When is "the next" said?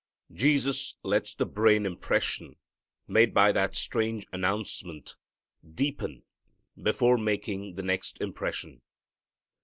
7.75-8.19